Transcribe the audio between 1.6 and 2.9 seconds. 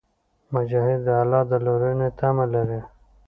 لورینې تمه لري.